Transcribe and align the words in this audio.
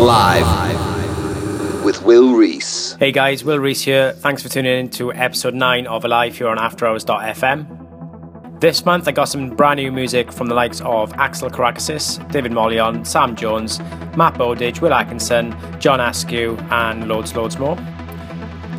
Alive 0.00 1.84
with 1.84 2.02
Will 2.04 2.32
Rees. 2.32 2.96
Hey 2.98 3.12
guys, 3.12 3.44
Will 3.44 3.58
Rees 3.58 3.82
here. 3.82 4.12
Thanks 4.12 4.42
for 4.42 4.48
tuning 4.48 4.80
in 4.80 4.88
to 4.92 5.12
episode 5.12 5.52
9 5.52 5.86
of 5.86 6.06
Alive 6.06 6.38
here 6.38 6.48
on 6.48 6.56
AfterHours.fm. 6.56 8.60
This 8.62 8.86
month 8.86 9.08
I 9.08 9.12
got 9.12 9.26
some 9.26 9.50
brand 9.50 9.76
new 9.76 9.92
music 9.92 10.32
from 10.32 10.46
the 10.46 10.54
likes 10.54 10.80
of 10.80 11.12
Axel 11.18 11.50
Karakasis, 11.50 12.18
David 12.32 12.52
Mollion, 12.52 13.06
Sam 13.06 13.36
Jones, 13.36 13.78
Matt 14.16 14.38
Bowditch, 14.38 14.80
Will 14.80 14.94
Atkinson, 14.94 15.54
John 15.78 16.00
Askew, 16.00 16.56
and 16.70 17.06
loads, 17.06 17.36
loads 17.36 17.58
more. 17.58 17.76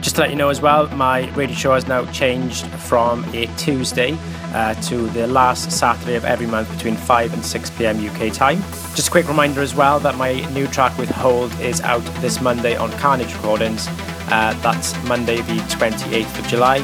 Just 0.02 0.16
to 0.16 0.22
let 0.22 0.32
you 0.32 0.36
know 0.36 0.50
as 0.50 0.62
well, 0.62 0.88
my 0.96 1.30
radio 1.36 1.56
show 1.56 1.74
has 1.76 1.88
now 1.88 2.12
changed 2.12 2.66
from 2.66 3.24
a 3.36 3.46
Tuesday 3.56 4.18
uh, 4.46 4.74
to 4.82 5.08
the 5.10 5.28
last 5.28 5.72
Saturday 5.72 6.16
of 6.16 6.26
every 6.26 6.48
month 6.48 6.72
between 6.72 6.96
5 6.96 7.34
and 7.34 7.46
6 7.46 7.70
pm 7.72 8.04
UK 8.10 8.34
time. 8.34 8.58
Just 8.96 9.10
a 9.10 9.12
quick 9.12 9.28
reminder 9.28 9.62
as 9.62 9.76
well 9.76 10.00
that 10.00 10.18
my 10.18 10.42
new 10.52 10.66
track 10.66 10.98
with 10.98 11.10
Hold 11.10 11.54
is 11.60 11.82
out 11.82 12.04
this 12.20 12.42
Monday 12.42 12.76
on 12.76 12.90
Kearnage 12.94 13.32
Recordings. 13.36 13.88
Uh, 14.32 14.58
that's 14.64 15.02
Monday, 15.04 15.38
the 15.38 15.58
28th 15.70 16.40
of 16.40 16.48
July. 16.48 16.80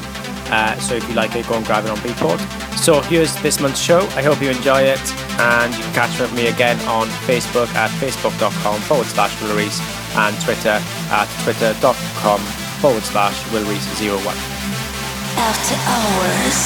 Uh, 0.49 0.77
so 0.79 0.93
if 0.95 1.09
you 1.09 1.15
like 1.15 1.35
it, 1.35 1.47
go 1.47 1.55
and 1.55 1.65
grab 1.65 1.85
it 1.85 1.89
on 1.89 1.97
Beatport. 1.97 2.39
So 2.77 3.01
here's 3.01 3.35
this 3.41 3.59
month's 3.59 3.81
show. 3.81 4.01
I 4.15 4.21
hope 4.21 4.39
you 4.41 4.49
enjoy 4.49 4.81
it, 4.81 5.11
and 5.39 5.73
you 5.73 5.81
can 5.81 5.93
catch 5.95 6.21
up 6.21 6.29
with 6.29 6.35
me 6.35 6.47
again 6.49 6.79
on 6.87 7.07
Facebook 7.25 7.67
at 7.73 7.89
facebook.com 7.99 8.79
forward 8.81 9.07
slash 9.07 9.41
Rees 9.41 9.81
and 10.15 10.39
Twitter 10.41 10.79
at 11.09 11.27
twitter.com 11.43 12.66
forward 12.77 13.03
slash 13.03 13.35
Will 13.51 13.65
Rees 13.69 13.85
01. 14.01 14.37
After 15.37 15.75
hours. 15.89 16.57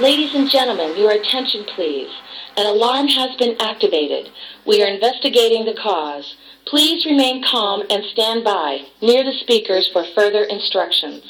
Ladies 0.00 0.34
and 0.34 0.48
gentlemen, 0.48 0.96
your 0.96 1.10
attention 1.10 1.64
please. 1.74 2.10
An 2.56 2.66
alarm 2.66 3.08
has 3.08 3.34
been 3.36 3.56
activated. 3.60 4.30
We 4.66 4.82
are 4.82 4.86
investigating 4.86 5.64
the 5.64 5.74
cause. 5.80 6.36
Please 6.66 7.06
remain 7.06 7.42
calm 7.42 7.82
and 7.88 8.04
stand 8.12 8.44
by 8.44 8.82
near 9.00 9.24
the 9.24 9.32
speakers 9.40 9.88
for 9.92 10.04
further 10.14 10.44
instructions. 10.44 11.24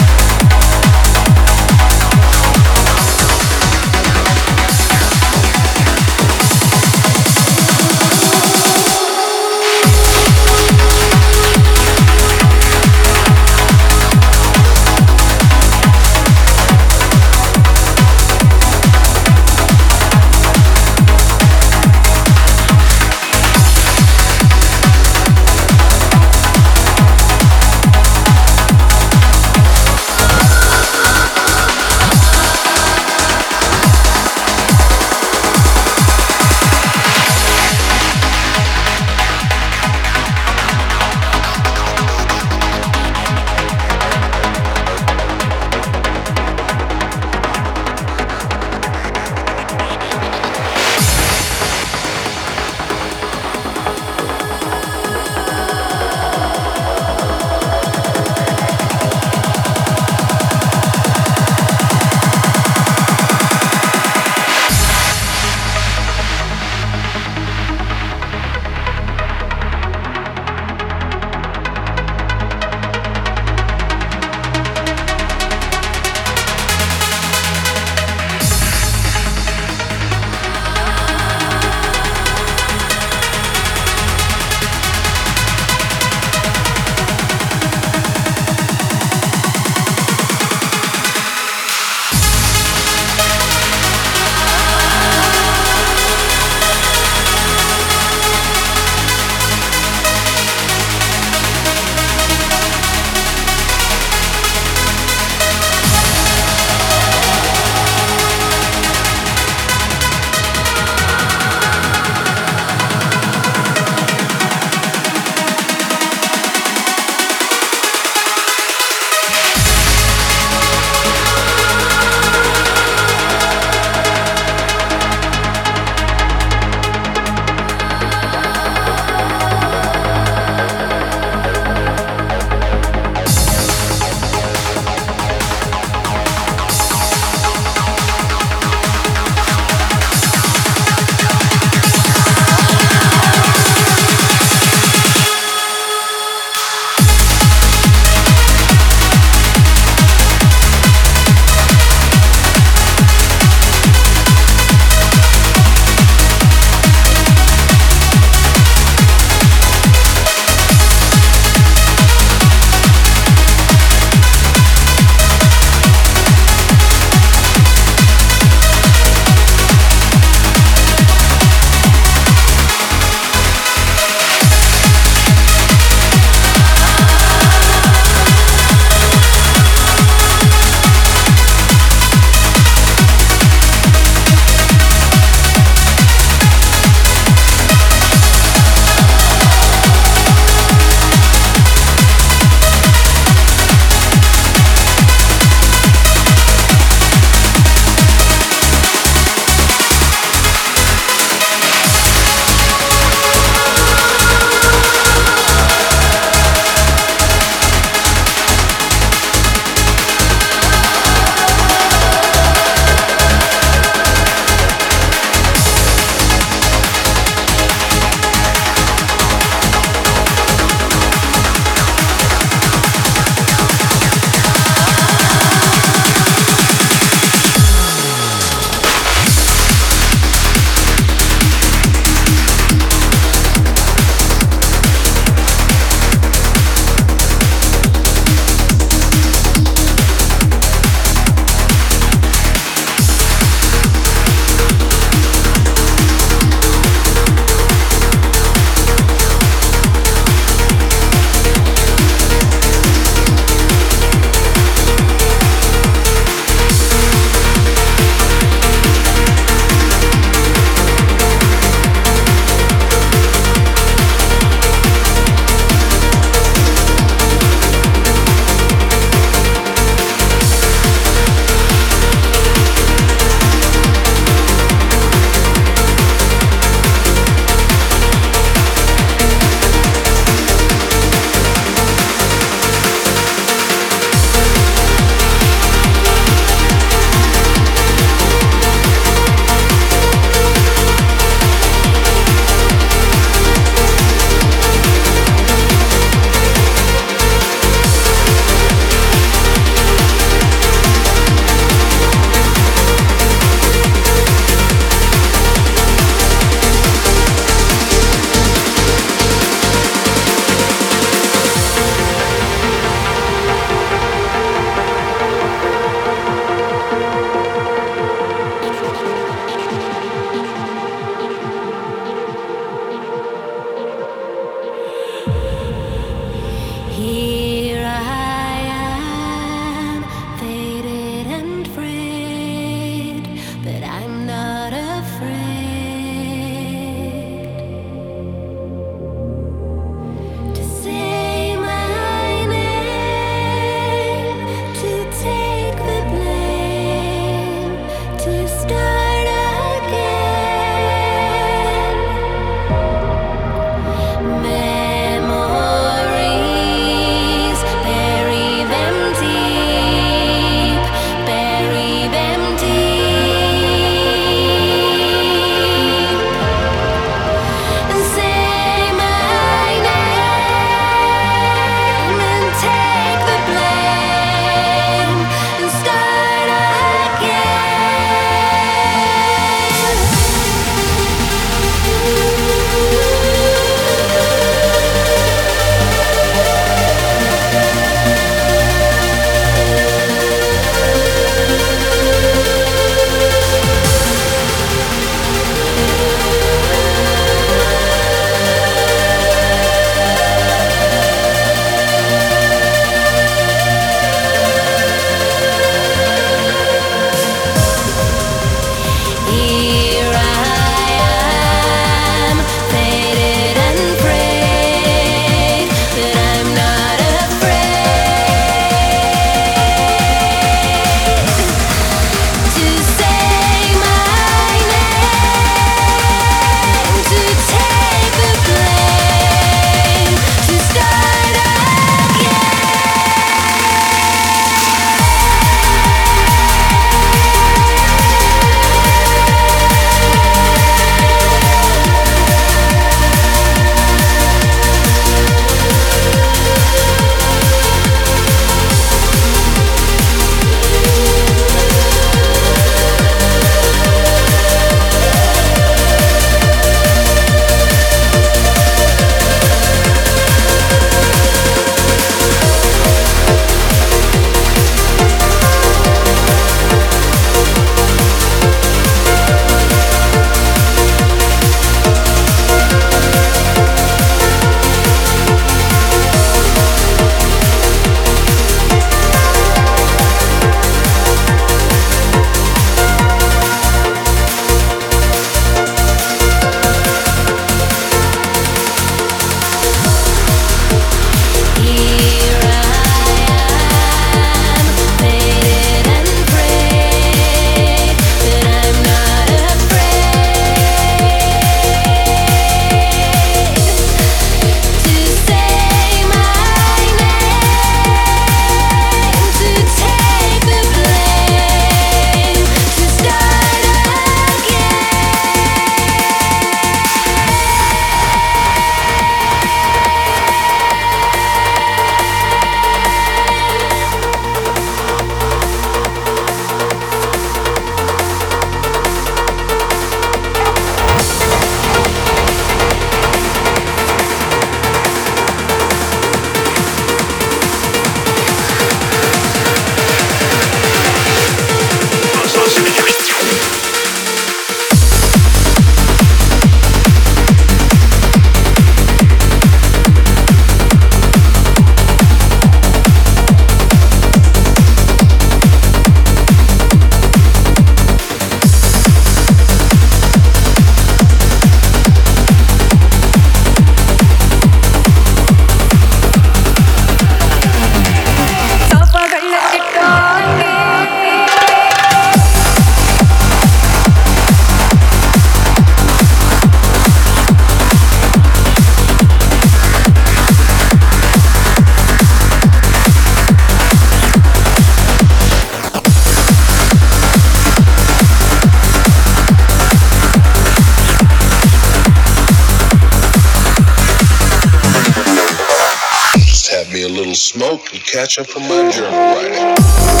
Catch 597.91 598.17
up 598.19 598.37
on 598.37 598.43
my 598.43 598.71
journal 598.71 598.97
writing. 598.97 600.00